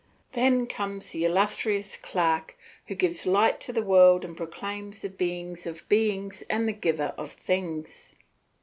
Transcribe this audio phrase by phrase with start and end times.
[0.31, 2.57] Then comes the illustrious Clarke
[2.87, 7.13] who gives light to the world and proclaims the Being of beings and the Giver
[7.19, 8.15] of things.